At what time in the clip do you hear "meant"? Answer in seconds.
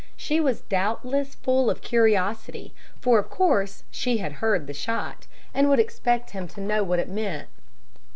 7.07-7.49